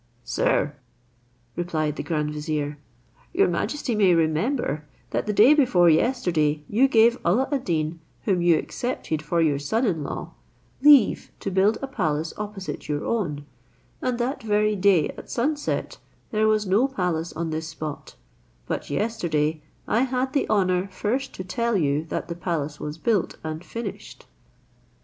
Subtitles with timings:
[0.25, 0.73] "Sir,"
[1.55, 2.79] replied the grand vizier,
[3.33, 8.41] "your majesty may remember that the day before yesterday you gave Alla ad Deen, whom
[8.41, 10.31] you accepted for your son in law,
[10.81, 13.45] leave to build a palace opposite your own,
[14.01, 15.99] and that very day at sunset
[16.31, 18.15] there was no palace on this spot,
[18.65, 23.37] but yesterday I had the honour first to tell you that the palace was built
[23.43, 24.25] and finished."